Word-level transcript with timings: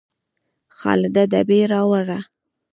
خالده 0.77 1.23
ډبې 1.31 1.61
راوړه 1.71 2.19